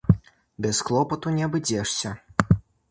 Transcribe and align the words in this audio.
Без 0.65 0.81
клопату 0.87 1.29
не 1.37 1.43
абыдзешся. 1.49 2.19